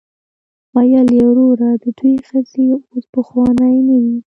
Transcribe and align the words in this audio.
ویل 0.75 1.07
یې 1.17 1.23
وروره 1.29 1.69
د 1.83 1.85
دوی 1.99 2.15
ښځې 2.27 2.65
اوس 2.91 3.05
پخوانۍ 3.13 3.75
نه 3.87 3.97
دي. 4.03 4.17